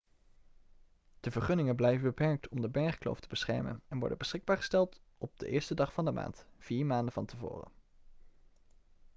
[1.19, 5.65] de vergunningen blijven beperkt om de bergkloof te beschermen en worden beschikbaar gesteld op de
[5.71, 7.71] 1e dag van de maand vier maanden van tevoren